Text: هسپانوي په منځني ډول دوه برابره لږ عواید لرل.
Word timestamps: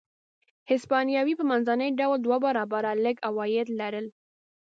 هسپانوي 0.71 1.33
په 1.39 1.45
منځني 1.51 1.89
ډول 1.99 2.17
دوه 2.25 2.37
برابره 2.45 2.91
لږ 3.05 3.15
عواید 3.27 3.67
لرل. 3.79 4.05